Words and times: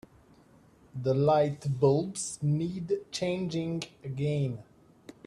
The 0.99 1.13
lightbulbs 1.13 2.41
need 2.41 2.91
changing 3.11 3.83
again. 4.03 4.63